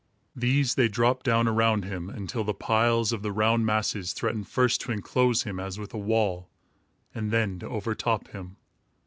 [0.35, 4.81] These they dropped down around him, until the piles of the round masses threatened first
[4.81, 6.49] to enclose him as with a wall,
[7.13, 8.57] and then to overtop him.